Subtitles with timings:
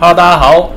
[0.00, 0.70] Hello，大家好，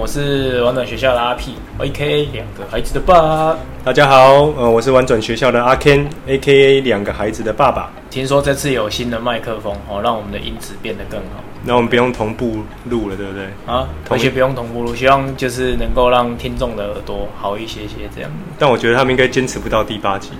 [0.00, 3.56] 我是玩转学校的阿 P，A.K.A 两个孩子的爸。
[3.84, 7.92] 大家好，呃，我是玩转学校的阿 Ken，A.K.A 两个孩子的爸爸。
[8.10, 11.44] 听说这次有新的麦克风哦，让我们的音质变得更好。
[11.62, 13.44] 那我们不用同步录了，对不对？
[13.64, 18.30] 啊，而且不用同步录，希望就是能够让听众的耳朵好一些些这样。
[18.58, 20.30] 但我觉得他们应该坚持不到第八集。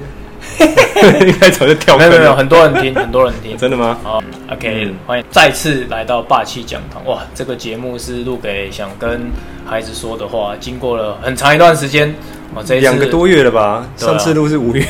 [1.26, 1.96] 应该早就跳。
[1.98, 3.56] 没有没有，很多人听， 很多人听。
[3.56, 3.98] 真的吗？
[4.02, 7.04] 好，OK，嗯，欢迎再次来到霸气讲堂。
[7.06, 9.30] 哇，这个节目是录给想跟
[9.66, 10.55] 孩子说的话。
[10.59, 12.14] 经过了很长一段时间，
[12.55, 13.62] 哇，这两个多月了吧？
[13.62, 14.84] 啊，上次录是五月，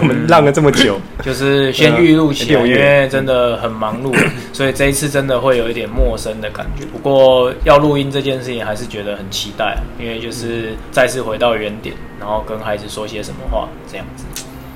[0.00, 4.16] 我们浪了这么久，嗯， 就是先预录起来，因为真的很忙碌，
[4.52, 6.84] 所以这一次真的会有一点陌生的感觉。
[6.86, 14.24] 不过要录音这件事情，还是觉得很期待，因为就是再次回到原点，然后跟孩子说些什么话，这样子。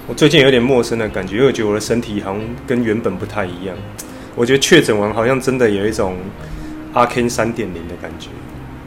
[0.07, 3.75] 我最近有点陌生的感觉，因为我觉得我的身体好像跟原本不太一样。
[4.35, 6.17] 我觉得确诊完好像真的有一种
[6.93, 8.29] 阿 Ken 三点零的感觉，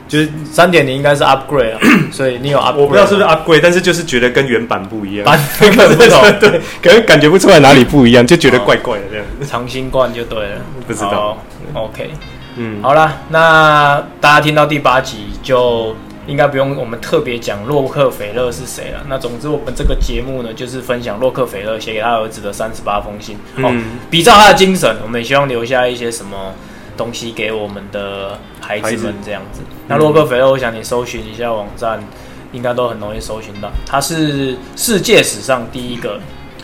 [0.08, 1.80] 就是三点零应该是 upgrade 啊，
[2.12, 9.26] 所以你有 upgrade，我不知道是不是 upgrade，但是就是觉得跟原版不一样，版本不同， 对，可能感觉不出来哪里不一样，就觉得怪怪的这样。
[9.50, 11.38] 长新冠就对了，不知道。
[11.74, 12.12] OK，
[12.58, 15.96] 嗯，好啦，那大家听到第八集就。
[16.28, 19.04] 应该不用我们特别讲洛克菲勒是谁了。
[19.08, 23.38] 那总之，我们这个节目呢，就是分享洛克菲勒写给他儿子的三十八封信。
[23.56, 26.54] 嗯、哦，比照他的精神，我们也希望留下一些什么
[26.96, 29.62] 东西给我们的孩子们这样子。
[29.88, 32.04] 那洛克菲勒，我想你搜寻一下网站，
[32.52, 33.72] 应该都很容易搜寻到。
[33.86, 36.20] 他是世界史上第一个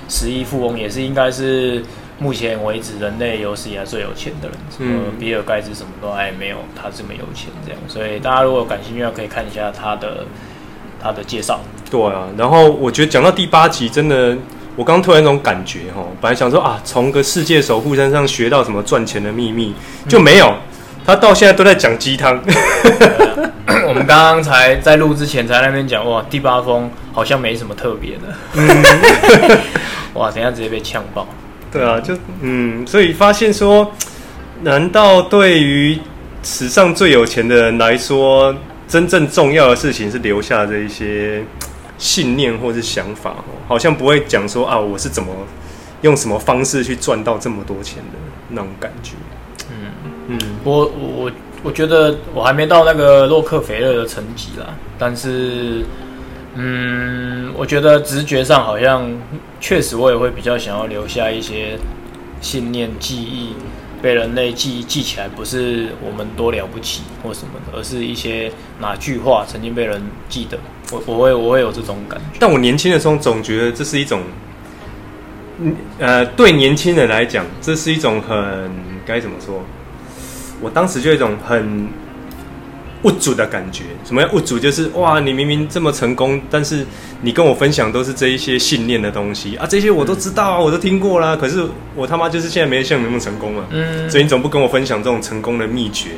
[0.09, 1.83] 十亿富翁，也是应该是。
[2.19, 7.79] 目前为止，人类有史以来最有钱的人，什么比尔盖茨什么都还没有他这么有钱，这样。
[7.87, 10.25] 所以大家如果感兴趣，可以看一下他的
[11.01, 11.59] 他的介绍。
[11.89, 14.37] 对啊，然后我觉得讲到第八集，真的，
[14.75, 19.73] 我刚突然一种感觉哈，本来想说啊，从个世界首富身上学到什么赚钱的秘密，
[20.07, 20.55] 就没有，
[21.05, 22.41] 他到现在都在讲鸡汤。
[23.85, 28.21] 我们刚刚才在录之前才在那边讲，哇，第八封好像没什么特别的。
[28.53, 28.83] 嗯、
[30.15, 31.27] 哇，等一下直接被呛爆。
[31.73, 33.91] 对啊，就嗯，所以发现说，
[34.61, 35.97] 难道对于
[36.43, 38.55] 史上最有钱的人来说，
[38.87, 41.43] 真正重要的事情是留下这一些
[41.97, 43.43] 信念或是想法？
[43.67, 45.33] 好像不会讲说啊，我是怎么
[46.01, 48.19] 用什么方式去赚到这么多钱的
[48.49, 49.13] 那种感觉。
[49.71, 49.91] 嗯
[50.27, 51.31] 嗯，我我
[51.63, 55.83] 我觉得我还没到那个洛克菲勒的层级啦，但是。
[56.55, 59.11] 嗯，我觉得直觉上好像
[59.59, 61.79] 确实，我也会比较想要留下一些
[62.41, 63.55] 信念、记忆，
[64.03, 69.99] 被人类记忆记起来，不是我们多了不起或什么的，而是一些哪句话曾经被人
[70.29, 70.59] 记得。
[70.91, 72.37] 我我会我会有这种感觉。
[72.39, 74.21] 但我年轻的时候总觉得这是一种，
[75.97, 78.69] 呃，对年轻人来讲，这是一种很
[79.07, 79.63] 该怎么说？
[80.61, 82.02] 我当时就一种很。
[83.03, 84.31] 物主的感觉，什么叫？
[84.31, 86.85] 物主就是哇，你明明这么成功，但是
[87.21, 91.35] 你跟我分享都是这一些信念的东西啊，这些我都知道啊，我都听过啦。
[91.35, 91.63] 可是
[91.95, 96.11] 我他妈就是现在没像你那么成功啊，嗯，所以你总不跟我分享这种成功的秘诀，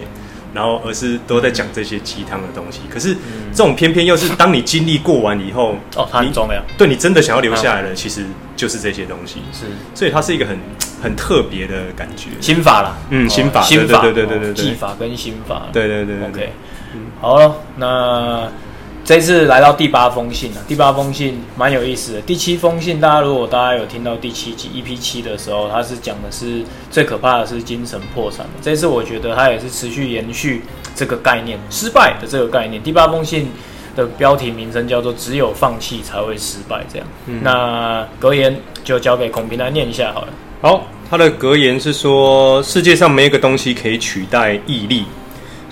[0.53, 2.81] 然后而是都在讲这些鸡汤的东西。
[2.90, 3.16] 可是
[3.51, 8.24] 这种偏偏又是当你经历过完以后，哦，它很重要，对你真的想要留下来的，其实
[8.56, 9.40] 就是这些东西。
[9.51, 10.57] 是，所以它是一个很
[11.01, 12.29] 很特别的感觉。
[12.40, 16.51] 心法啦，嗯，心法，心法，对对对对对，技法跟心法，对对对，OK。
[17.22, 18.51] 好了，那
[19.03, 20.61] 这次来到第八封信了。
[20.67, 22.22] 第八封信蛮有意思的。
[22.22, 28.45] 第七封信，大家如果大家有听到第七集 EP 七的时候，它是讲的是最可怕的是精神破产。
[28.61, 30.63] 这次我觉得它也是持续延续
[30.95, 32.81] 这个概念，失败的这个概念。
[32.81, 33.51] 第八封信
[33.95, 37.07] 的标题名称叫做“只有放弃才会失败”这样。
[37.27, 40.27] 嗯、那格言就交给孔平来念一下好了。
[40.62, 45.06] 好，他的格言是说：世界上没有一个东西可以取代毅力。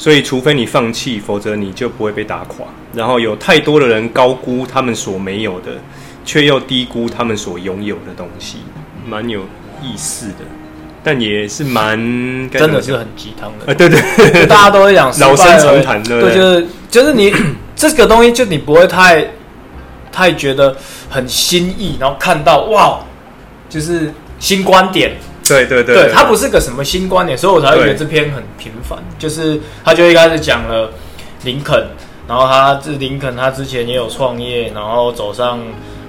[0.04, 2.68] 所以，除非你放弃，否则你就不会被打垮。
[2.94, 5.78] 然后，有太多的人高估他们所没有的，
[6.26, 8.58] 却又低估他们所拥有的东西，
[9.08, 9.44] 蛮有
[9.82, 10.44] 意思的，
[11.02, 11.98] 但也是蛮
[12.50, 13.72] 真的是很鸡汤的。
[13.72, 17.34] 啊，对对，对，大家都会讲 老生常谈的，对，就是就是你
[17.74, 19.26] 这个东西，就你不会太
[20.12, 20.76] 太觉得
[21.10, 23.00] 很新意，然后看到哇，
[23.70, 25.14] 就是新观点。
[25.48, 28.98] 对对对，对，他不是个什么新观点，所以我才会觉得这篇很平凡。
[29.20, 30.92] 就是他就一开始讲了
[31.44, 31.88] 林肯，
[32.28, 35.60] 然后他这林肯他之前也有创业，然后走上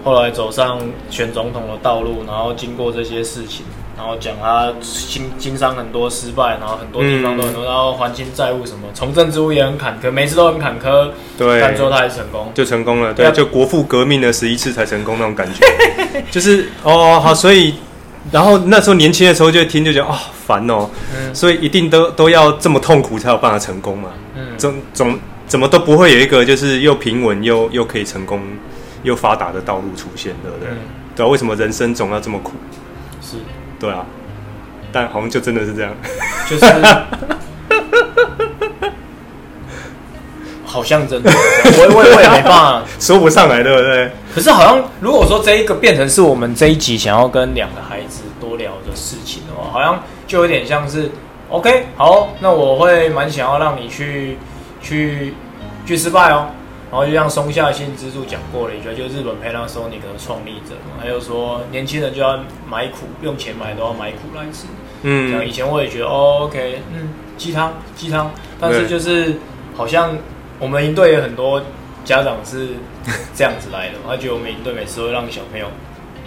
[0.04, 0.78] 后来走上
[1.10, 3.64] 选总统的道路，然后经过这些事情，
[3.96, 15.66] 然后讲他经经商很多失败，然后很多地方都很多，然后还清债务什么，从政之路也很坎坷，每次都很坎坷，对，但最后他还是成功，就成功了，对，就国父革命了十一次才成功那种感觉，
[16.30, 17.74] 就是哦好，所以。
[18.32, 24.08] 然后那时候年轻的时候就听就觉得啊烦哦，嗯、所以一定都都要这么痛苦才有办法成功嘛。
[24.36, 28.40] 嗯，总总怎么都不会有一个就是又平稳又又可以成功
[29.02, 30.68] 又发达的道路出现，对不对？
[30.70, 30.78] 嗯、
[31.14, 32.52] 对啊，为什么人生总要这么苦？
[33.20, 33.36] 是，
[33.78, 34.04] 对啊，
[34.90, 35.92] 但好像就真的是这样，
[36.48, 36.64] 就是。
[40.66, 41.30] 好像真的，
[41.78, 44.10] 我我我也没办法说不上来，对不对？
[44.34, 51.08] 可是好像如果说这一个变成是我们这一集想要跟两个孩子多聊的事情的话，好像就有点像是
[51.48, 54.36] OK，好，那我会蛮想要让你去
[54.82, 55.34] 去
[55.86, 56.48] 去失败哦。
[56.90, 62.38] 然后就像松下幸之助讲过了一句，就日本 Panasonic 的创立者嘛，还有说年轻人就要
[62.68, 64.66] 买苦，用钱买都要买苦来吃。
[65.02, 68.30] 嗯，像以前我也觉得哦，OK，嗯，鸡汤鸡汤，
[68.60, 69.36] 但是就是
[69.76, 70.16] 好像。
[70.60, 71.60] 我们营队有很多
[72.04, 72.68] 家长是
[73.34, 75.66] 这样子来的，他觉得我们营队每次都会让小朋友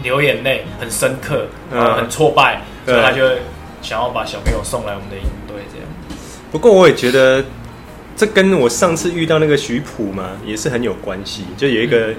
[0.03, 3.37] 流眼泪，很深刻，嗯，很挫败，所以他就会
[3.81, 5.87] 想要把小朋友送来我们的营队这样。
[6.51, 7.43] 不过我也觉得
[8.15, 11.45] 这跟我上次遇到那个徐普嘛，也是很有关系。
[11.55, 12.13] 就有一个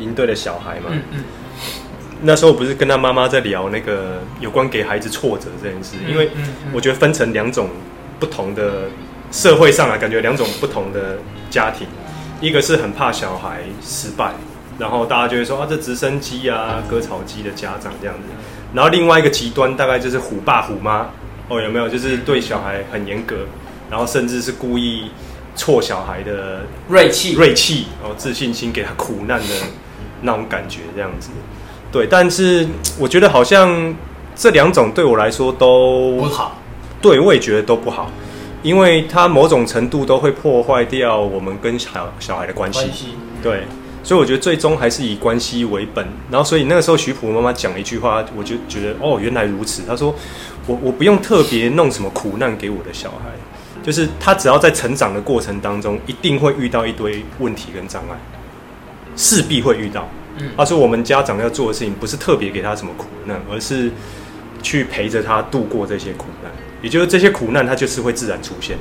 [0.00, 1.24] 营队的小孩嘛，嗯嗯，
[2.22, 6.30] 那时候我不是跟他妈妈在聊那个有关给孩子挫折这件事，因为
[6.72, 7.68] 我觉得分成两种
[8.18, 8.88] 不同的。
[9.32, 11.18] 社会上啊，感觉两种不同的
[11.50, 11.88] 家庭，
[12.44, 14.32] 一个是很怕小孩失败，
[14.78, 18.22] 然后大家就会说啊，这直升机啊，割草机的家长这样子。
[18.74, 21.08] 然后另外一个极端，大概就是虎爸虎妈
[21.48, 21.88] 哦，有没有？
[21.88, 23.46] 就是对小孩很严格，
[23.90, 25.10] 然后甚至是故意
[25.56, 29.54] 挫小孩的锐气，锐气，然后自信心，给他苦难的
[30.20, 31.30] 那种感觉，这样子。
[31.90, 32.68] 对，但是
[32.98, 33.94] 我觉得好像
[34.36, 36.58] 这两种对我来说都不好，
[37.00, 38.10] 对，我也觉得都不好。
[38.64, 43.10] 因为它某种程度都会破坏掉我们跟小小孩的关系，
[43.42, 43.64] 对，
[44.02, 46.04] 所以我觉得最终还是以关系为本。
[46.30, 49.82] 然后，所以那个时候徐普妈妈讲了一句话，我就觉得哦，原来如此。
[49.86, 50.14] 她说
[50.66, 53.30] ：“我我不用特别弄什么苦难给我的小孩，
[53.82, 58.16] 就是他只要在成长的过程当中，一定会遇到一堆问题跟障碍，
[59.14, 60.08] 势必会遇到。”
[60.40, 63.92] 嗯，她说我们家长要做的事情，不是特别给他什么苦难，而是
[64.62, 66.50] 去陪着他度过这些苦难。
[66.84, 68.76] 也就是这些苦难，它就是会自然出现，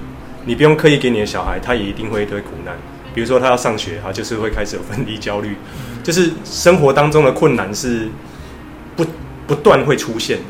[0.45, 2.75] 你不用刻意给你的小孩，他也一定会一堆苦难。
[3.15, 5.55] 比如说他要上学，他就是会开始有分离焦虑，
[6.03, 8.09] 就是生活当中的困难是
[8.97, 9.05] 不
[9.47, 10.43] 不断会出现的。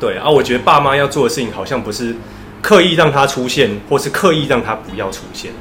[0.00, 2.16] 对啊，我觉得爸妈要做的事情，好像不是
[2.60, 5.52] 刻意让他出现，或是刻意让他不要出现，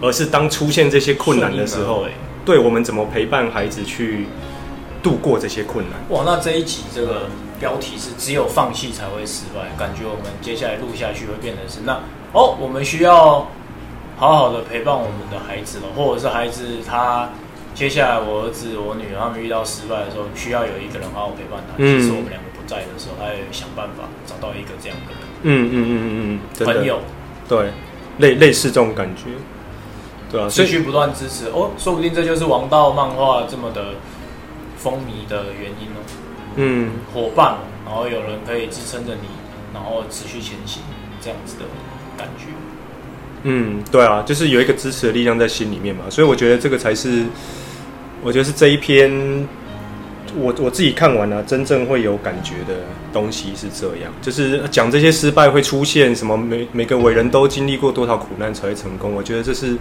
[0.00, 2.06] 而是当出现这些困难的时候，
[2.44, 4.26] 对我们怎么陪伴孩子去
[5.00, 6.00] 度过这些困难。
[6.08, 7.28] 哇，那这一集这个。
[7.58, 12.00] 标题是“只有放弃才会失败”，感觉我们接下来录下去会变成是那
[12.32, 13.46] 哦，我们需要
[14.16, 17.30] 好好的陪伴我们的孩子了，或者是孩子他
[17.74, 21.74] 接下来我儿子我女儿他们遇到失败的时候，需要有一个人好好陪伴他。
[21.76, 25.20] 嗯，其实我们两个不在的时候，他也想办法找到一个这样的人。
[25.42, 27.00] 嗯嗯嗯嗯嗯，朋友，
[27.48, 27.70] 对，
[28.18, 29.24] 类类似这种感觉，
[30.32, 33.94] 对啊，持续不断支持哦，说不定这就是王道漫画这么的
[34.78, 36.00] 风靡的原因哦。
[36.56, 39.28] 嗯，伙伴，然后有人可以支撑着你，
[39.74, 40.82] 然后持续前行，
[41.20, 41.64] 这样子的
[42.16, 42.46] 感觉。
[43.42, 47.24] 嗯，对啊，就是有一个支持的力量在心里面嘛，所以我觉得这个才是，
[48.22, 49.46] 我觉得是这一篇，
[50.34, 52.80] 我我自己看完了，真正会有感觉的
[53.12, 59.76] 东西是这样，就是讲这些失败会出现什么，每每个伟人都经历过多少苦难才会成功，我觉得这是，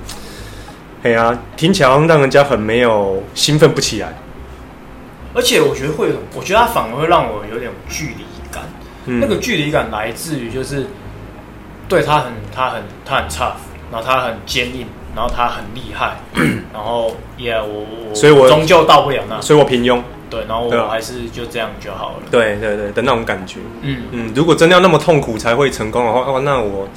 [1.03, 4.13] 哎呀，听起来让人家很没有兴奋不起来。
[5.35, 8.63] 而且我觉得会，我觉得他反而会让我有点距离感。
[9.07, 10.87] 嗯、那个距离感来自于就是，
[11.87, 13.59] 对他很，他很，他很 tough，
[13.91, 16.17] 然后他很坚硬，然后他很厉害，
[16.73, 20.01] 然后也、yeah, 我我，所以我终究到不了那，所以我平庸。
[20.27, 22.23] 对，然后我还是就这样就好了。
[22.31, 23.59] 对对对的那种感觉。
[23.81, 26.87] 嗯嗯，如果真的要那么痛苦才会成功的话，哦，那我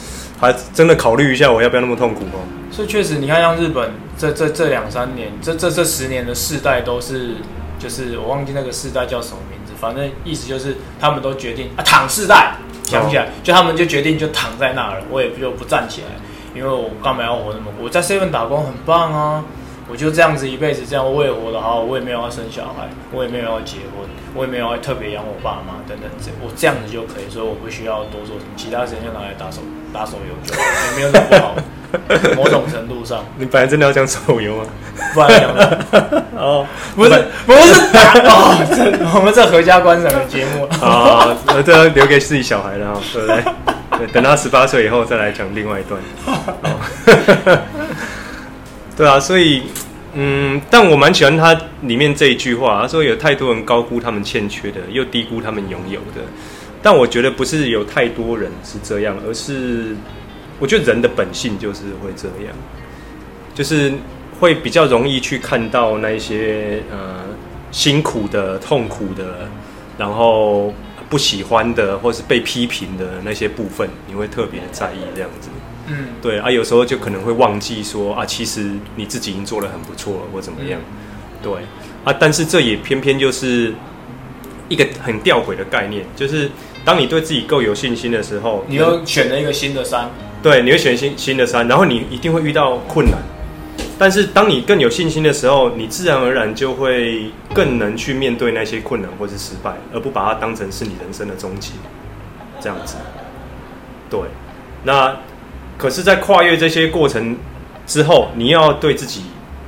[0.41, 2.41] 还真的考虑一下，我要不要那么痛苦哦？
[2.71, 7.35] 所以确实，你看像日本这这这两三年，这这这十年的世代都是。
[7.79, 16.09] 就是我忘记那个世代叫什么名字，反正意思就是他们都决定啊躺世代，想起来，就他们就决定就躺在那儿了，我也就不站起来，
[16.55, 17.67] 因为我干嘛要活那么？
[17.81, 19.45] 我在 seven 打工很棒啊，
[19.89, 31.55] 我就这样子一辈子这样，我也活得好，我也没有要生小孩，我也没有要结婚，我也没有要特别养我爸妈等等这，我这样子就可以，所以我不需要多做什么，其他时间就拿来打手打手游就好，也没有什么不好。
[32.37, 34.65] 某种程度上，你本来真的要讲手游吗？
[35.15, 35.57] 不然讲
[36.49, 37.11] 哦，不是
[37.47, 37.93] 不是。
[37.93, 40.65] 打 哦，这我们这合家观赏的节目。
[40.85, 43.45] 啊，那这要留给自己小孩了，对不对？
[43.99, 46.01] 对， 等他十八岁以后再来讲另外一段。
[48.97, 49.65] 对啊，所以
[50.15, 56.27] 嗯，但我蛮喜欢他里面这一句话，他说有太多人高估他们欠缺的，又低估他们拥有的。
[56.83, 59.95] 但我觉得不是有太多人是这样，而是
[60.59, 62.55] 我觉得人的本性就是会这样，
[63.55, 63.93] 就是
[64.39, 67.25] 会比较容易去看到那些呃
[67.71, 69.49] 辛苦的、痛苦的，
[69.99, 70.73] 然后
[71.09, 75.49] 不喜欢的，或是被批评的那些部分，你会特别在意这样子。
[75.89, 80.81] 嗯，对啊，有时候就可能会忘记说啊，其实你自己已经做得很不错了，或怎么样。
[81.43, 81.53] 对
[82.05, 83.75] 啊，但是这也偏偏就是
[84.69, 86.51] 一个很吊诡的概念，就是。
[86.85, 90.09] 当你对自己够有信心的时候，你又选了一个新的山。
[90.43, 93.19] 对，你会选新新的山，然后你一定会遇到困难。
[93.99, 101.73] 但是当你更有信心的时候，你自然而然就会更能去面对那些困难或是失败，而不把它当成是你人生的终结。
[102.61, 102.97] 这样子，
[104.09, 104.21] 对。
[104.85, 105.17] 那
[105.77, 107.37] 可是，在跨越这些过程
[107.87, 109.25] 之后，你要对自己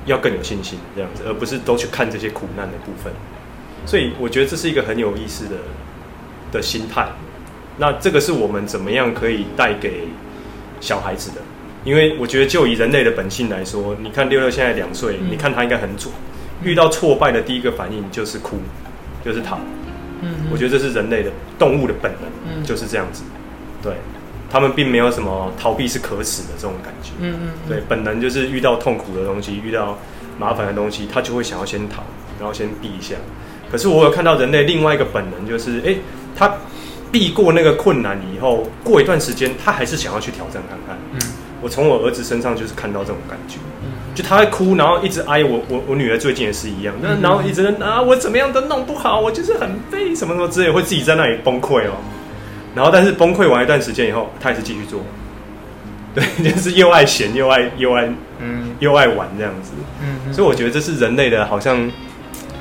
[0.06, 3.12] 要更有信心，这样子，而不是都去看这些苦难的部分。
[3.84, 5.56] 所以，我觉得这是一个很有意思的。
[6.52, 7.06] 的心态，
[7.78, 10.08] 那这个是我们怎么样可以带给
[10.80, 11.36] 小孩子的？
[11.84, 16.12] 因为我觉得，就以人类的本性来说，你看六六现在两岁，嗯、你看他应该很准。
[16.62, 18.58] 遇到挫败的第一个反应就是哭，
[19.24, 19.58] 就是逃。
[20.20, 23.22] 嗯，我觉得这是人类的动物的本能，就是这样子。
[23.82, 23.94] 对，
[24.50, 27.12] 他们并没有什么逃避是可耻的这种感觉。
[27.20, 29.98] 嗯嗯，对，本能就是遇到痛苦的东西，遇到
[30.38, 32.02] 麻烦的东西，他就会想要先逃，
[32.38, 33.14] 然后先避一下。
[33.72, 35.84] 可是我有看到人类另外一个本能，就是哎。
[35.86, 35.98] 欸
[36.36, 36.56] 他
[37.12, 40.96] 避过那个困难以后，过一段时间，他还是想要去挑战看看。
[41.12, 41.20] 嗯，
[41.60, 43.56] 我从我儿子身上就是看到这种感觉。
[43.82, 45.42] 嗯，就他会哭，然后一直哀。
[45.44, 51.92] 我我我女儿最近也是一样，那、嗯、然后一直啊，我怎么样都弄不好，我就是很废，什么什么之类，会自己在那里崩溃哦。
[52.74, 55.00] 然后，但是崩溃完一段时间以后，他还是继续做。
[56.14, 59.72] 对，就是又爱闲又爱又爱嗯又爱玩这样子。
[60.02, 61.90] 嗯，所以我觉得这是人类的，好像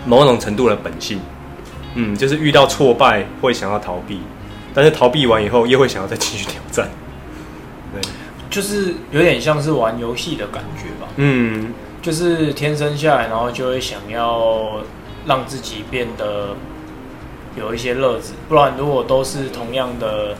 [0.05, 1.19] 某种程度的本性。
[1.95, 4.19] 嗯，就是遇到挫败会想要逃避，
[4.73, 6.87] 但是逃避完以后又会想要再继续挑战。
[8.49, 11.07] 对，就是有点像是玩游戏的感觉吧。
[11.17, 14.81] 嗯，就是天生下来，然后就会想要
[15.25, 16.55] 让自己变得
[17.55, 20.35] 有一些乐子，不然如果都是同样的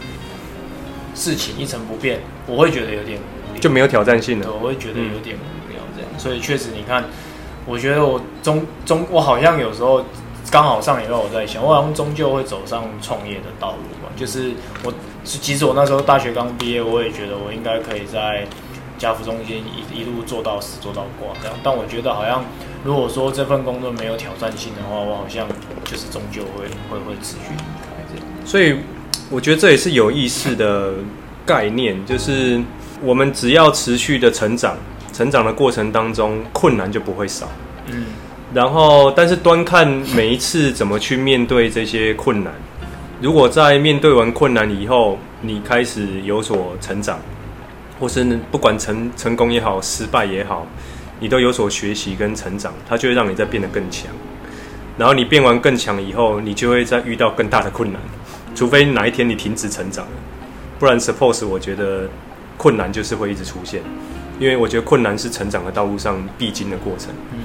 [1.14, 3.20] 事情一成不变，我会觉得有点，
[3.62, 4.48] 就没有挑战性了。
[4.52, 6.10] 我会觉得有点无聊这样。
[6.14, 7.04] 嗯，所以确实，你看，
[7.66, 10.04] 我觉得我中中我好像有时候。
[10.52, 14.10] 刚好上礼拜我在想，我好像终究会走上创业的道路吧。
[14.18, 14.92] 就是我，
[15.24, 18.48] 其实我那时候大学刚毕业，我也觉得我应该可以在
[18.98, 21.58] 家福中心一一路做到死，做到挂这样。
[21.64, 22.44] 但我觉得好像，
[22.84, 25.48] 如果说这份工作没有挑战性的话，我好像
[25.86, 28.26] 就是终究会会会持续离开这样。
[28.46, 28.78] 所以
[29.30, 30.94] 我觉得这也是有意识的
[31.46, 32.60] 概念，就是
[33.02, 34.78] 我们只要持续的成长，
[35.14, 37.48] 成长的过程当中，困难就不会少。
[37.88, 38.06] 嗯。
[38.52, 42.52] 然后，但是端看每一次怎么去面对这些困难。
[43.22, 47.20] 如果在面对完困难以后，你开始有所成长，
[48.00, 50.66] 或是不管成成功也好，失败也好，
[51.20, 54.08] 你都有所学习跟成长，它就会让你再变得更强。
[54.98, 58.02] 然后你变完更强以后，你就会再遇到更大的困难，
[58.56, 60.12] 除非哪一天你停止成长了，
[60.78, 62.10] 不然 suppose 我觉得
[62.58, 63.82] 困难就是会一直出现，
[64.40, 67.10] 因为我觉得困难是成长的道路上必经的过程。
[67.34, 67.40] 嗯。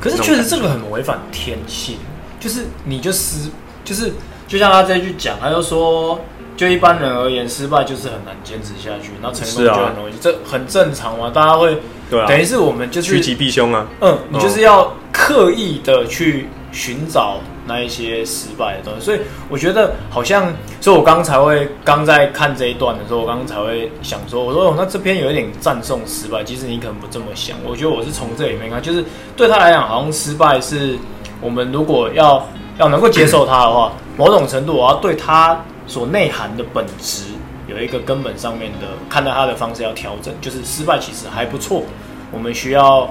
[0.00, 1.98] 可是确实这个很违反天性，
[2.38, 3.50] 就是你就失，
[3.84, 4.12] 就是
[4.50, 6.18] 就像他这句讲，他就说，
[6.56, 11.30] 就一般人而言，失败就是很难坚持下去，然后成功就很容易，啊、这很正常嘛。
[11.32, 11.78] 大家会，
[12.10, 13.86] 对啊，等于是我们就是趋吉避凶啊。
[14.00, 17.38] 嗯，你就是要刻意的去寻找。
[17.66, 27.56] 那一些失败的东西，所以我觉得好像，所以我刚才会刚在看这一段的时候，我刚刚才会想说，我说哦，那这篇有一点赞颂失败，其实你可能不这么想。
[27.64, 29.04] 我觉得我是从这里面看，就是
[29.36, 30.98] 对他来讲，好像失败是
[31.40, 32.44] 我们如果要
[32.78, 37.24] 要能够接受它的话，某种程度我要对它所内涵的本质
[37.68, 41.82] 有一个根本上面的看待它的方式要调整，就是失败其实还不错，
[42.30, 43.08] 我们需要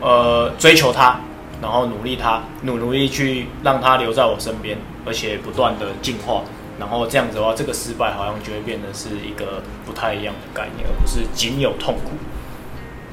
[0.00, 1.18] 呃追求它。
[1.62, 6.40] 然后努力他，努努力去让他留在我身边，而且不断的进化。
[6.78, 12.12] 然后这样子的话，这个失败好像就会变得是一个不太一样的概念，而不是仅有痛苦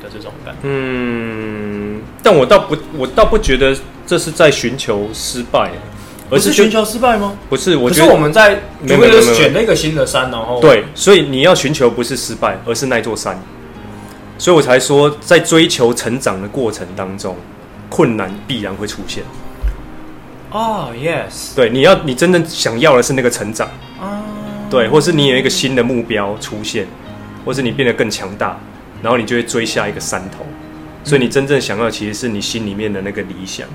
[0.01, 0.61] 的这种感觉。
[0.63, 3.75] 嗯，但我倒不，我倒不觉得
[4.07, 5.69] 这是在寻求失败，
[6.31, 7.37] 而是寻求失败吗？
[7.49, 13.39] 不是，我觉得我们在为了选了一个新的山，然后对，所以你要寻求不是失败，而是那座山。
[14.39, 17.35] 所以我才说，在追求成长的过程当中。
[17.89, 19.23] 困难必然会出现。
[20.51, 21.55] 哦、oh，yes。
[21.55, 23.65] 对，你要你真正想要的是那个成长。
[23.97, 24.19] 哦。
[24.69, 26.85] 对，或是你有一个新的目标出现，
[27.45, 28.59] 或是你变得更强大，
[29.01, 30.45] 然后你就会追下一个山头。
[31.07, 33.65] 所以你真正想要其实是你心里面的那个理想。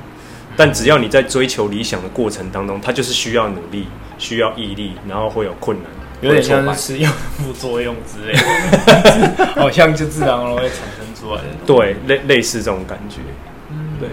[0.54, 3.86] 但只要你在追求理想的过程当中，它就是需要努力，
[4.18, 11.48] 需要毅力，然后会有困难，有点像是吃药副作用之类的， 好像就自然而然会产生出来的。
[11.64, 13.20] 对，类类似这种感觉。
[13.70, 14.10] 嗯，对。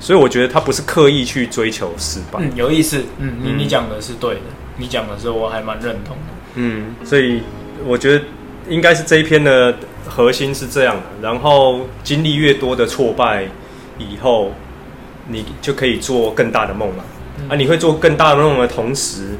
[0.00, 2.40] 所以我觉得他不是刻意去追求失败。
[2.42, 3.02] 嗯，有意思。
[3.18, 4.40] 嗯，你你讲的是对的，
[4.76, 6.32] 你讲的时候我还蛮认同的。
[6.56, 7.42] 嗯，所以
[7.84, 8.24] 我觉得
[8.68, 9.74] 应该是这一篇的
[10.08, 11.02] 核心是这样的。
[11.20, 13.46] 然后经历越多的挫败
[13.98, 14.52] 以后。
[15.28, 17.04] 你就可以做更大的梦了，
[17.40, 17.56] 嗯、啊！
[17.56, 19.30] 你会做更大的梦的同时，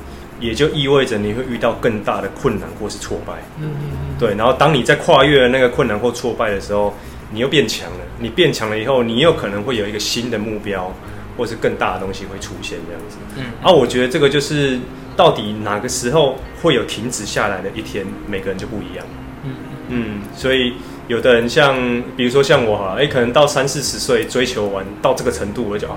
[0.40, 3.34] 也就意味着你会遇到更大的困难或是挫败。
[3.60, 4.16] 嗯嗯嗯。
[4.18, 6.92] 对，然后当你在跨越了那个困难或挫败的时候，
[7.30, 7.98] 你又变强了。
[8.18, 10.92] 你变强了以后，你有可能会有一个新的目标，
[11.36, 13.16] 或是更大的东西会出现这样子。
[13.36, 13.44] 嗯。
[13.62, 14.76] 啊，我觉得这个就是
[15.16, 19.06] 到底哪个时候会有停止下来的一天，每个人就不一样。
[19.44, 19.52] 嗯
[19.88, 20.74] 嗯，所以。
[21.08, 21.76] 有的人像，
[22.16, 25.94] 比如说像我哈，哎、欸，可能到三四十岁追求完到这个程度，我就啊，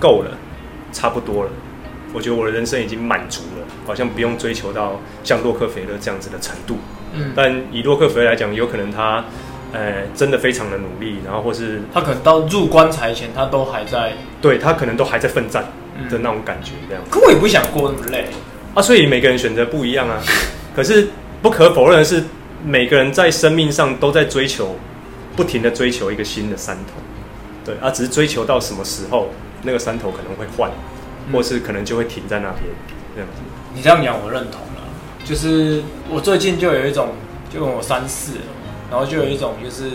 [0.00, 0.36] 够了，
[0.90, 1.50] 差不多了。
[2.12, 6.78] 我觉得我的人生已经满足了，好像不用追求到像洛克菲勒这样子的程度。
[7.14, 7.30] 嗯。
[7.36, 9.24] 但以洛克菲勒来讲，有可能他，
[9.72, 15.62] 呃，真的非常的努力，然后或是他可能到入棺材前，他都还在，对他可能都还在奋战
[16.10, 17.04] 的那种感觉，这样。
[17.08, 18.26] 可我也不想过那么累
[18.74, 20.20] 啊，所以每个人选择不一样啊。
[20.74, 21.10] 可是
[21.40, 22.24] 不可否认的是。
[22.64, 24.76] 每个人在生命上都在追求，
[25.36, 27.00] 不停的追求一个新的山头，
[27.64, 29.28] 对啊，只是追求到什么时候，
[29.62, 30.70] 那个山头可能会换，
[31.26, 32.64] 嗯、或是可能就会停在那边
[33.14, 33.42] 这样子。
[33.74, 34.82] 你这样讲我认同了，
[35.24, 37.10] 就是我最近就有一种，
[37.52, 38.32] 就跟我三四，
[38.90, 39.90] 然后就有一种就是，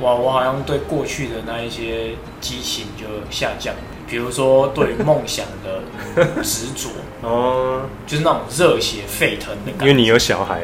[0.00, 2.10] 哇，我好像对过去的那一些
[2.40, 3.74] 激情就下降。
[4.08, 6.90] 比如说对梦想的执着
[7.26, 9.86] 哦，就是那种热血沸腾的感觉。
[9.86, 10.60] 因为你有小孩，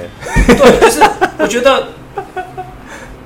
[0.47, 1.03] 对，就是
[1.39, 1.89] 我觉得，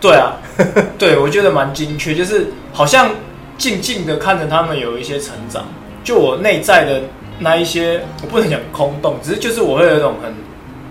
[0.00, 0.36] 对啊，
[0.96, 3.10] 对我觉得蛮精确，就是好像
[3.58, 5.66] 静静的看着他们有一些成长，
[6.02, 7.02] 就我内在的
[7.40, 10.34] 那一些，我不能讲空洞，只是就是我会有一种很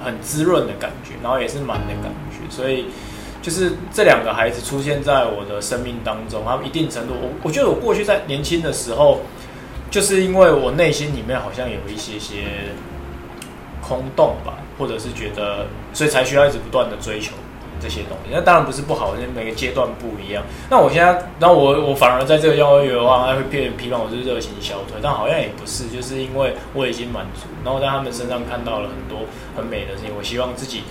[0.05, 2.85] 很滋润的感觉，然后也是满的感觉，所以。
[3.45, 9.19] 就是这两个孩子出现在我的生命当中，他们一定程度，我我觉得我过去在年轻的时候，
[9.91, 12.73] 就是因为我内心里面好像有一些些
[13.83, 17.33] 空洞吧，或者是觉得，所以才需要一直不断的追求
[17.79, 18.31] 这些东西。
[18.33, 20.43] 那当然不是不好，因为每个阶段不一样。
[20.67, 30.81] 那我现在，然后我我反而在这个幼儿园的话，还会被人批判我是热情消退，但好像也不是，就是因为我已经满足，然后在他们身上看到了很多很美的事情，我希望自己。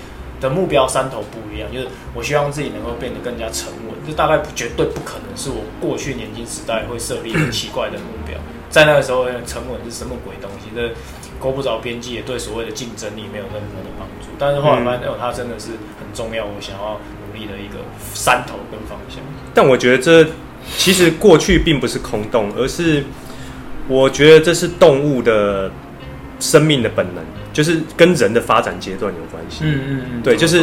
[0.40, 8.36] 的目标山头不一样，就是我希望自己能够变得更加沉稳，这大概绝对不可能是我过去年轻时代会设立很奇怪的目标。
[8.70, 10.68] 在那个时候，沉稳是什么鬼东西？
[10.74, 10.90] 这
[11.38, 14.28] 勾不着边际，也对所谓的竞争力没有任何的帮助。
[14.36, 17.78] 但是后来发现，哦，它真的是很重要，我想要努力的一个
[18.14, 19.20] 山头跟方向。
[19.54, 20.28] 但我觉得这
[20.76, 23.04] 其实过去并不是空洞，而是
[23.86, 25.70] 我觉得这是动物的
[26.40, 27.24] 生命的本能。
[27.54, 30.62] 就是跟人的发展阶段有关系，嗯嗯嗯，对，就是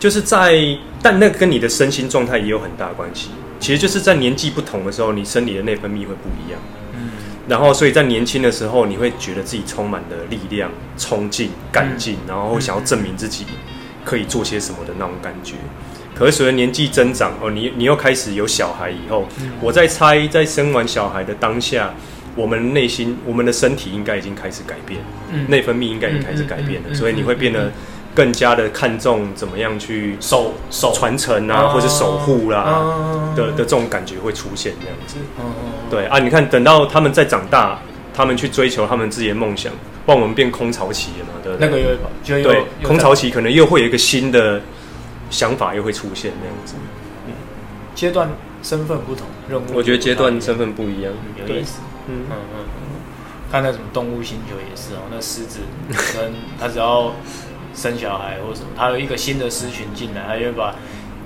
[0.00, 0.58] 就是在，
[1.00, 3.28] 但那跟你的身心状态也有很大关系。
[3.60, 6.60] 其实就是在年纪不同的时候，你生理的内分泌会不一样，
[6.94, 7.10] 嗯，
[7.46, 13.44] 然后所以在年轻的时候，你会觉得自己充满了力量、冲劲、干劲，然后想要证明自己
[14.04, 15.54] 可以做些什么的那种感觉。
[16.14, 19.28] 可是随着年纪增长，哦，你你又开始有小孩以后，
[19.60, 21.94] 我在猜，在生完小孩的当下。
[22.34, 25.00] 我们内心，我们的身体应该已经开始改变，
[25.48, 27.70] 内、嗯、分泌应该已经开始改变了，所以你会变得
[28.14, 35.16] 更加的看重怎么样去守守传承啊，或者守护啦、啊、的的这种感觉会出现这样子。
[35.90, 37.78] 对啊，你看，等到他们再长大，
[38.14, 39.72] 他们去追求他们自己的梦想，
[40.06, 41.32] 帮我们变空巢期了嘛？
[41.42, 41.68] 对不对？
[41.68, 44.60] 那个又会对空巢期可能又会有一个新的
[45.28, 46.74] 想法又会出现这样子。
[47.26, 47.32] 嗯，
[47.94, 48.30] 阶段
[48.62, 51.12] 身份不同，任务我觉得阶段身份不一样，
[51.46, 51.80] 有意思。
[52.08, 52.64] 嗯嗯嗯，
[53.50, 55.60] 看那什么动物星球也是哦，那狮子
[56.14, 57.12] 跟 它只要
[57.74, 60.74] 生小孩或什么，它有一个新的狮群进来，它就会把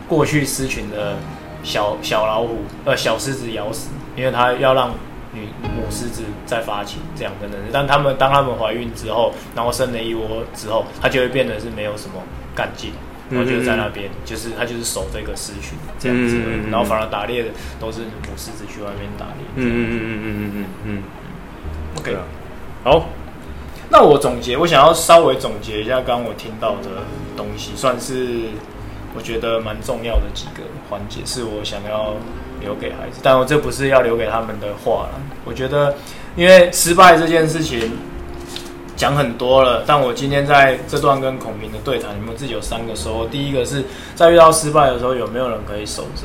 [0.08, 1.16] 过去狮群的
[1.62, 4.90] 小小老虎呃小狮子咬死，因为它要让
[5.32, 7.48] 女母狮子再发情这样的。
[7.72, 12.22] 但他们当他们怀孕之后，然后生了一窝之后，它就会变得是没有什么
[12.54, 12.92] 干劲，
[13.30, 17.48] 然后就在那边就是他就是守这个狮群这样子，然后反而打猎的
[17.80, 19.44] 都是母狮子去外面打猎。
[19.56, 21.02] 嗯嗯嗯嗯嗯嗯嗯。
[21.98, 22.16] OK，
[22.84, 23.08] 好。
[23.88, 27.04] 那我总结，我想要稍微总结一下刚刚我听到的
[27.36, 28.40] 东西，算是
[29.14, 32.14] 我觉得蛮重要的几个环节，是我想要
[32.60, 35.20] 留给孩子，但我这不是要留给他们的话了。
[35.44, 35.94] 我觉得，
[36.36, 37.92] 因为失败这件事情。
[38.96, 43.26] 讲很多了，但我今天在这段跟孔明的对谈，你们自己有三个收获。
[43.26, 46.22] 第一个是在遇到失败的时候，有没有人可以守着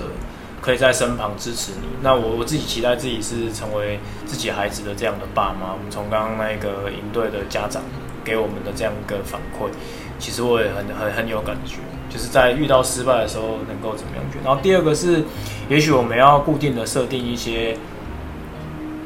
[0.61, 1.87] 可以在身旁支持你。
[2.01, 5.73] 那我我自己期待自己是成为自己孩子的这样的爸妈。
[5.73, 7.83] 我们从刚刚那个营队的家长
[8.23, 9.67] 给我们的这样一个反馈，
[10.17, 11.75] 其实我也很很很有感觉，
[12.09, 14.39] 就是在遇到失败的时候能够怎么样去。
[14.45, 15.21] 然后第二个是，
[15.67, 17.75] 也许我们要固定的设定一些。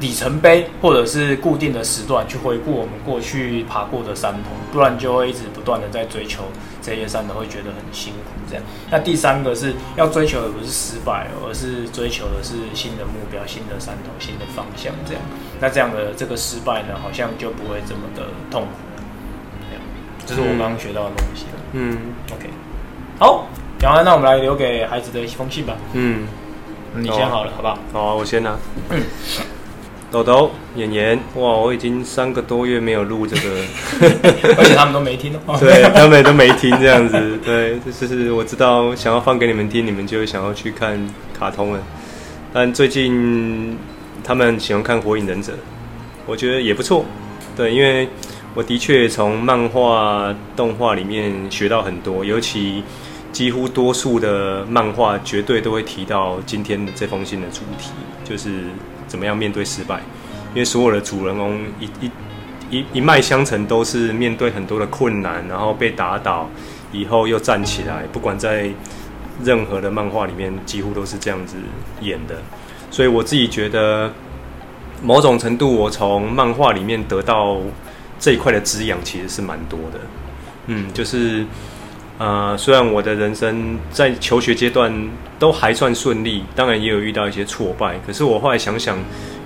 [0.00, 6.42] 里程碑，或者是固定的时段去回顾我们过去爬过的山头，不然就会一直不断的在追求
[6.82, 8.30] 这些山头，会觉得很辛苦。
[8.48, 14.92] 这样，那第三个是要追求的不是失败，而是追求的是新的目标、新的山头、新的方向。
[15.06, 15.22] 这样，
[15.60, 18.68] 那这样的这个失败呢，好像就不会这么的痛苦。
[20.26, 21.50] 这是我刚刚学到的东西了。
[21.72, 21.96] 嗯
[22.32, 22.50] ，OK，
[23.18, 23.46] 好，
[23.78, 25.76] 讲完，那我们来留给孩子的一封信吧。
[25.92, 26.26] 嗯，
[26.96, 27.78] 你先好了，好不好？
[27.92, 28.56] 好啊，我先拿。
[28.90, 29.00] 嗯。
[30.16, 31.42] 豆豆、妍妍，哇！
[31.42, 33.62] 我已经三个多月没有录这个，
[34.56, 35.54] 而且他们都没听哦。
[35.60, 37.38] 对，他们都没听这样子。
[37.44, 40.98] 对，就是我知道想要放给你们听，你们就会想要去看
[41.38, 41.80] 卡通了。
[42.50, 43.76] 但最近
[44.24, 45.52] 他们喜欢看《火影忍者》，
[46.24, 47.04] 我觉得也不错。
[47.54, 48.08] 对，因为
[48.54, 52.82] 我的确从漫画、动画里面学到很多，尤其
[53.32, 57.90] 几乎多数的漫画绝对都会提到今天的这封信的主题，
[58.24, 58.64] 就是。
[59.16, 59.98] 怎么样面对失败？
[60.52, 62.10] 因为所有的主人公一一
[62.68, 66.46] 一一脉相承，都是面对很多的困难，然后被打倒
[66.92, 68.02] 以后又站起来。
[68.12, 68.70] 不管在
[69.42, 71.56] 任何的漫画里面，几乎都是这样子
[72.02, 72.34] 演的。
[72.90, 74.12] 所以我自己觉得，
[75.02, 77.56] 某种程度，我从漫画里面得到
[78.20, 80.00] 这一块的滋养，其实是蛮多的。
[80.66, 81.46] 嗯，就是。
[82.18, 84.90] 呃，虽然我的人生在求学阶段
[85.38, 87.98] 都还算顺利，当然也有遇到一些挫败。
[88.06, 88.96] 可是我后来想想，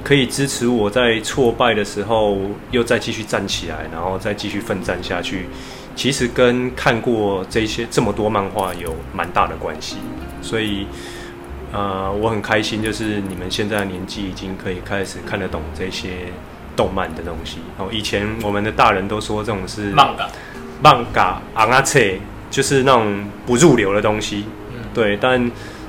[0.04, 2.38] 可以支持我在挫败的时候
[2.70, 5.46] 又再继续站起来，然后再继续奋战下去，
[5.96, 9.96] 其实跟看过这些这么多漫画有蛮大的关系。
[10.40, 10.86] 所以，
[11.72, 16.10] 呃，我很开心，就是你们现在的年纪已经可以开始看得懂这些
[16.76, 17.58] 动漫的东西。
[17.78, 20.28] 哦，以前我们的大人都说这种是漫画，
[20.80, 22.20] 漫画昂阿切。
[22.50, 24.44] 就是那种不入流的东西，
[24.92, 25.16] 对。
[25.20, 25.40] 但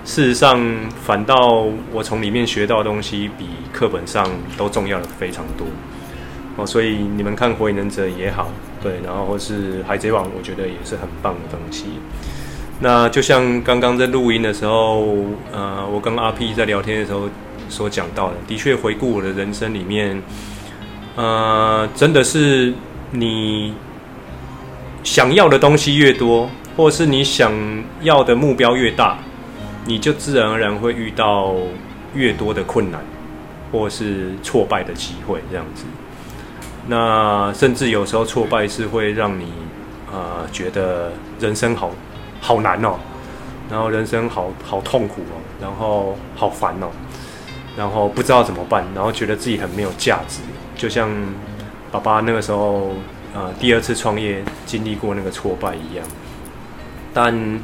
[0.06, 0.60] 事实上，
[1.04, 5.66] 反倒我从里面学到的东西比课本上都重要的非常多。
[6.56, 8.50] 哦，所以你们看《火影忍者》也好，
[8.82, 11.86] 对，然后或是《海贼王》，我觉得也是很棒的东西。
[12.80, 15.08] 那就像刚刚在录音的时候，
[15.52, 17.30] 呃，我跟阿 P 在聊天的时候
[17.70, 20.22] 所讲到的，的确回顾我的人生里面，
[21.16, 22.74] 呃，真的是
[23.12, 23.74] 你。
[25.04, 27.52] 想要的东西越多，或是你想
[28.02, 29.18] 要的目标越大，
[29.86, 31.56] 你就自然而然会遇到
[32.14, 33.02] 越多的困难，
[33.72, 35.42] 或是挫败的机会。
[35.50, 35.86] 这样子，
[36.88, 39.46] 那甚至有时候挫败是会让你、
[40.12, 41.90] 呃、觉得人生好
[42.40, 42.94] 好难哦，
[43.70, 46.88] 然后人生好好痛苦哦，然后好烦哦，
[47.76, 50.42] 然后不知道怎么办，然后觉得自己很没有价值，
[50.76, 51.10] 就像
[51.92, 52.92] 爸爸那个时候。
[53.34, 56.06] 呃，第二次创业经历过那个挫败一样，
[57.14, 57.60] 但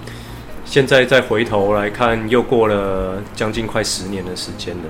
[0.63, 4.83] 现在再回头来看，又过了将近快十年的时间了，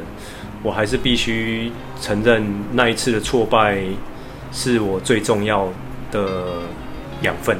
[0.61, 3.79] 我还是必须承认那一次的挫败
[4.51, 5.67] 是我最重要
[6.11, 6.61] 的
[7.21, 7.57] 养分。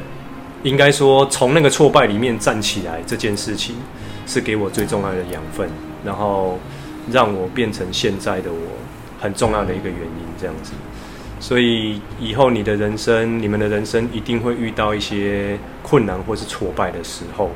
[0.64, 3.76] 应该说，从那个挫败里面站起来这件事情，
[4.26, 5.70] 是给我最重要的养分，
[6.04, 6.60] 然后
[7.12, 8.60] 让我变成现在的我
[9.20, 10.74] 很重要的一个原因，这样子。
[11.40, 17.52] 所以以后你的人生，你们的人生一定会遇到一些困难或是挫败的时候。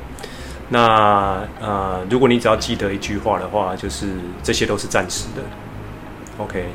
[0.70, 4.08] 那呃，如果你只要记得一句话的话，就是
[4.42, 5.42] 这些都是暂时的。
[6.38, 6.66] OK，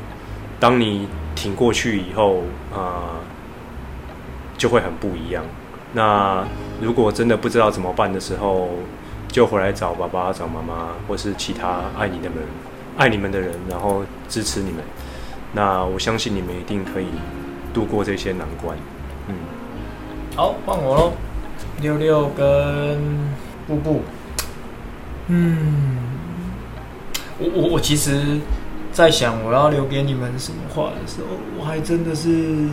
[0.61, 2.41] 当你挺过去以后，
[2.71, 3.01] 啊、呃，
[4.59, 5.43] 就会很不一样。
[5.95, 6.45] 那
[6.83, 8.69] 如果真的不知道怎么办的时候，
[9.29, 12.35] 就回来找爸爸、找妈妈，或是其他爱你的人、
[12.99, 14.85] 爱你们的人，然后支持你们。
[15.57, 17.07] 那我相信你们一定可以
[17.73, 18.77] 度过这些难关。
[19.27, 19.35] 嗯，
[20.37, 21.13] 好，换我喽。
[21.81, 23.01] 六六跟
[23.67, 24.03] 布布。
[25.29, 25.97] 嗯，
[27.39, 28.39] 我我我其实，
[28.93, 32.69] 在想我要留给你们什么话的时候，我还真的是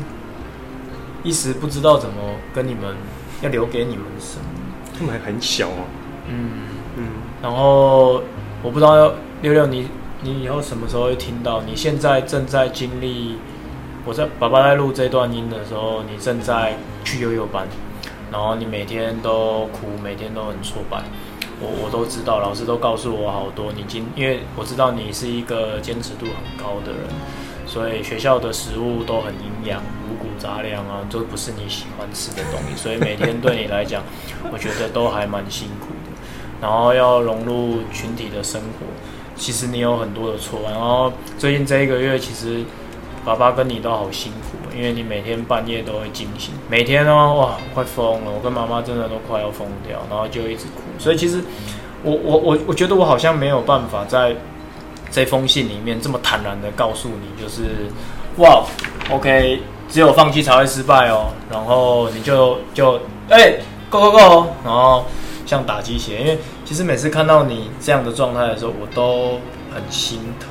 [1.23, 2.15] 一时不知道怎么
[2.53, 2.97] 跟你们
[3.41, 4.45] 要留给你们什么。
[4.99, 5.87] 他们还很小哦。
[6.27, 6.49] 嗯
[6.97, 7.05] 嗯。
[7.41, 8.21] 然后
[8.61, 9.87] 我不知道六六你。
[10.23, 11.61] 你以后什么时候会听到？
[11.63, 13.37] 你现在正在经历，
[14.05, 17.67] 我在爸爸在录这段音的时候，你正在去悠悠班，
[18.31, 21.03] 然后你每天都哭，每天都很挫败，
[21.59, 23.73] 我我都知道，老师都告诉我好多。
[23.75, 27.01] 你今因为我知道你是一个坚持度很高的人，
[27.67, 34.01] 所以学校的食物都很营养，五谷杂粮啊，都不是你喜欢吃的东西，所以每天对你来讲，
[34.53, 36.13] 我觉得都还蛮辛苦的。
[36.61, 38.85] 然后要融入群体的生活，
[39.35, 40.59] 其实你有很多的错。
[40.69, 42.63] 然后最近这一个月，其实
[43.25, 48.31] 爸爸跟你都好辛苦，因为你每天半夜都会惊醒，每天哦，哇，快疯了！
[48.31, 50.81] 我跟妈妈真的都快要疯掉，然后就一直哭。
[50.97, 51.43] 所以其实
[52.03, 54.35] 我我我我觉得我好像没有办法在
[55.11, 57.61] 这封信里面这么坦然的告诉你，就是
[58.37, 58.63] 哇
[59.09, 59.61] ，OK。
[59.89, 63.53] 只有放弃才会失败哦，然后你就就哎
[63.91, 65.05] ，go go go，然后
[65.45, 66.39] 像打鸡血，因为
[66.73, 69.39] 其实每次看到你这样的状态的时候，我都
[69.71, 70.49] 很心疼。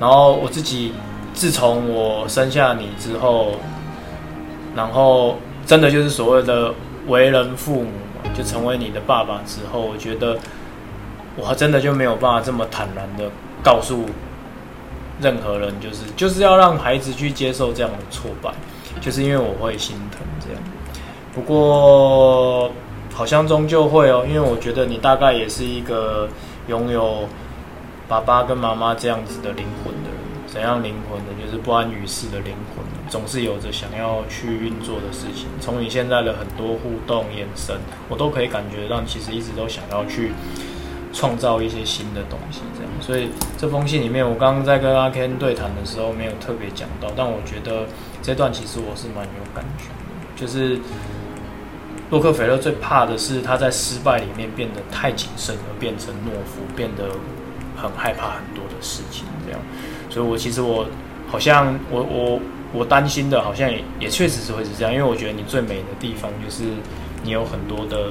[0.00, 0.92] 然后我自己
[1.32, 3.52] 自从我生下你之后，
[4.74, 6.74] 然后真的就是所谓的
[7.06, 7.92] 为人父母，
[8.36, 10.36] 就成为你的爸爸之后，我觉得
[11.36, 13.30] 我真的就没有办法这么坦然的
[13.62, 14.06] 告诉。
[15.20, 18.50] 任何人就是就是要让孩子去接受这样的挫败，
[19.00, 20.60] 就是因为我会心疼这样。
[21.32, 22.72] 不过
[23.20, 26.26] 好像终究会哦，因为我觉得你大概也是一个
[26.68, 27.28] 拥有
[28.08, 30.18] 爸爸跟妈妈这样子的灵魂的人。
[30.46, 31.44] 怎样灵魂的？
[31.44, 35.48] 就是不安于世的灵魂，总是有着想要去运作的事情。
[35.60, 37.76] 从你现在的很多互动眼神，
[38.08, 40.32] 我都可以感觉到，其实一直都想要去。
[41.12, 42.90] 创造一些新的东西，这样。
[43.00, 43.28] 所以
[43.58, 47.84] 这封信里面，我刚刚在跟阿 Ken 对谈的时候，没有特别讲到，但我觉得
[48.22, 50.36] 这段其实我是蛮有感觉的。
[50.36, 50.78] 就是
[52.10, 57.04] 洛克菲勒最怕的是他在失败里面变得太谨慎，而变成懦夫，变得
[57.76, 59.60] 很害怕很多的事情，这样。
[60.10, 60.86] 所以我其实我
[61.28, 62.40] 好像我我
[62.72, 66.64] 我担心的，好像也也确实是会是这样，因为我觉得你最美的地方就是
[67.22, 68.10] 你有很多的。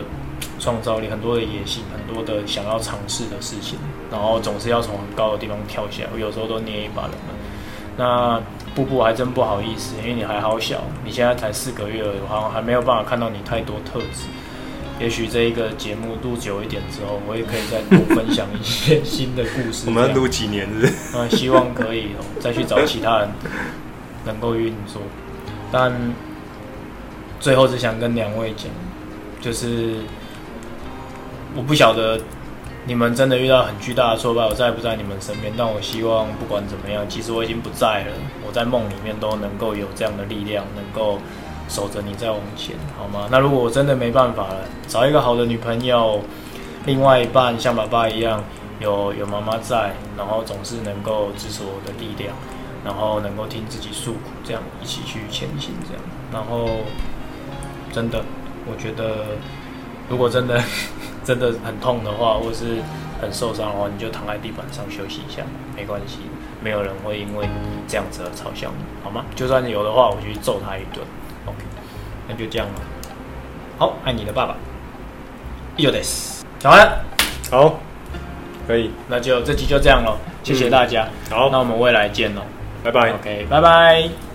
[0.58, 3.78] 创造力，很多的野心，很多的想要尝试的事情，
[4.10, 6.10] 然后总是要从很高的地方跳下来。
[6.14, 7.12] 我有时候都捏一把冷。
[7.98, 8.42] 那
[8.80, 14.30] 布布还真不好意思，因为你还好小，你现在才四个月而已，好像还没有办法看到你太多特质。
[15.02, 19.84] 也许这一个节目录久一点之后，我也可以再多分享一些新的故事。
[19.88, 20.94] 我们要录几年是不是？
[21.14, 23.30] 嗯， 希望可以再去找其他人
[24.26, 25.02] 能够运作。
[25.74, 25.92] 但
[27.42, 28.68] 最后只想跟两位讲，
[29.42, 29.96] 就是。
[31.56, 32.16] 我不晓得
[32.90, 35.54] 你们真的遇到很巨大的挫败，我在不在你们身边？
[35.56, 38.14] 但我希望不管怎么样，其实我已经不在了，
[38.48, 41.20] 我在梦里面都能够有这样的力量，能够
[41.70, 43.28] 守着你再往前，好吗？
[43.30, 46.20] 那如果我真的没办法了，找一个好的女朋友，
[46.88, 48.44] 另外一半像爸爸一样，
[48.80, 52.34] 有有妈妈在，然后总是能够支持我的力量，
[52.84, 56.02] 然后能够听自己诉苦，这样一起去前行，这样。
[56.34, 56.68] 然后
[57.94, 58.24] 真的，
[58.66, 59.38] 我觉得
[60.10, 60.60] 如果真的。
[61.30, 62.82] 真的很痛的话，或是
[63.22, 65.44] 很受伤的话，你就躺在地板上休息一下，
[65.76, 66.22] 没关系，
[66.60, 67.48] 没有人会因为
[67.88, 69.24] 这样子而嘲笑你，好吗？
[69.36, 71.06] 就算有的话，我就去揍他一顿。
[71.46, 71.60] OK，
[72.28, 72.82] 那就这样了。
[73.78, 74.56] 好，爱你的爸爸。
[75.78, 77.06] 有的是，讲完了。
[77.52, 77.78] 好，
[78.68, 80.18] 可以，那就这集就这样了。
[80.42, 81.08] 谢谢大家。
[81.30, 82.42] 嗯、好，那我们未来见喽。
[82.84, 83.12] 拜拜。
[83.12, 84.29] OK，拜拜。